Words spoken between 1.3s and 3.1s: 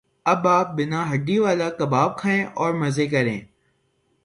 والا کباب کھائیں اور مزے